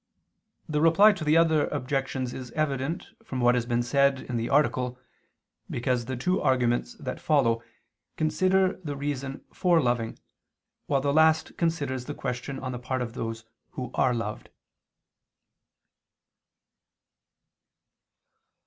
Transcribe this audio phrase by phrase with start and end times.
[0.67, 4.49] The Reply to the other Objections is evident from what has been said in the
[4.49, 4.97] article,
[5.69, 7.61] because the two arguments that follow
[8.17, 10.17] consider the reason for loving,
[10.87, 14.49] while the last considers the question on the part of those who are loved.